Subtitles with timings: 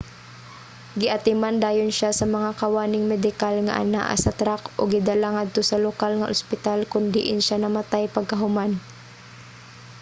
[1.01, 5.81] giatiman dayon siya sa mga kawaning medikal nga anaa sa track ug gidala ngadto sa
[5.85, 8.71] lokal nga ospital kon diin siya namatay pagkahuman